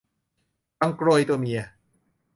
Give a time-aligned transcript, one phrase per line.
[0.79, 1.61] บังโกรยตัวเมีย